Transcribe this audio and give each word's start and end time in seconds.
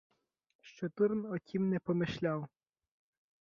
Що 0.61 0.89
Турн 0.89 1.25
о 1.25 1.37
тім 1.37 1.69
не 1.69 1.79
помишляв. 1.79 2.47